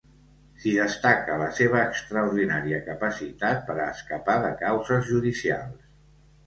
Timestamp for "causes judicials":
4.67-5.91